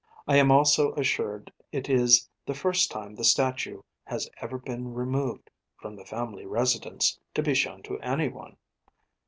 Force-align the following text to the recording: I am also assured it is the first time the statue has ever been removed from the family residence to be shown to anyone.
I 0.27 0.37
am 0.37 0.49
also 0.49 0.95
assured 0.95 1.53
it 1.71 1.87
is 1.87 2.27
the 2.47 2.55
first 2.55 2.89
time 2.89 3.13
the 3.13 3.23
statue 3.23 3.83
has 4.05 4.27
ever 4.37 4.57
been 4.57 4.95
removed 4.95 5.51
from 5.79 5.95
the 5.95 6.05
family 6.05 6.47
residence 6.47 7.19
to 7.35 7.43
be 7.43 7.53
shown 7.53 7.83
to 7.83 7.99
anyone. 7.99 8.57